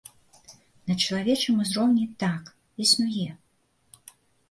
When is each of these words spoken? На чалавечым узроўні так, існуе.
На 0.91 0.95
чалавечым 1.03 1.61
узроўні 1.65 2.09
так, 2.25 2.53
існуе. 2.89 3.29